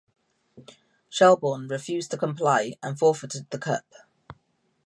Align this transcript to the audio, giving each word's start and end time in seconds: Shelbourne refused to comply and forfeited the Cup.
Shelbourne 1.11 1.67
refused 1.67 2.09
to 2.09 2.17
comply 2.17 2.73
and 2.81 2.97
forfeited 2.97 3.47
the 3.51 3.59
Cup. 3.59 3.85